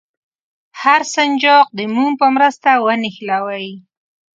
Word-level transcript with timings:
هر 0.81 1.01
سنجاق 1.15 1.67
د 1.77 1.79
موم 1.93 2.11
په 2.21 2.27
مرسته 2.35 2.69
ونښلوئ. 2.85 3.67